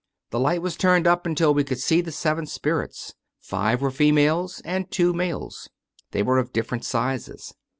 [0.31, 3.13] The light was turned up until we could see the seven spirits.
[3.39, 5.69] Five were females and two males.
[6.09, 7.53] They were of different sizes.